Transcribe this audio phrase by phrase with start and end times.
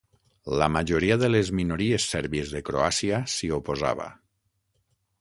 [0.53, 4.13] La gran majoria de les minories sèrbies de Croàcia s'hi oposava.